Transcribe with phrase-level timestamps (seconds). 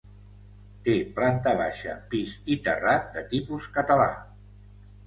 [0.87, 4.11] Té planta baixa, pis i terrat de tipus català.